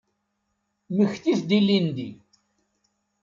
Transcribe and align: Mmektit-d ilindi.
Mmektit-d 0.89 1.49
ilindi. 1.57 2.09